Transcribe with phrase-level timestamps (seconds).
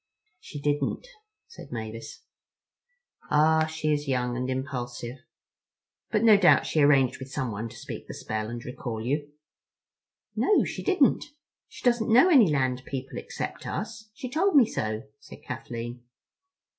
[0.39, 1.05] "She didn't,"
[1.47, 2.23] said Mavis.
[3.29, 5.17] "Ah, she is young and impulsive.
[6.09, 9.31] But no doubt she arranged with someone to speak the spell and recall you?"
[10.35, 11.25] "No, she didn't.
[11.67, 14.09] She doesn't know any land people except us.
[14.15, 16.01] She told me so," said Kathleen.